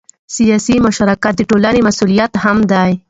سیاسي 0.35 0.75
مشارکت 0.85 1.33
د 1.37 1.41
ټولنې 1.49 1.81
مسؤلیت 1.87 2.31
هم 2.43 2.57
دی 2.71 2.91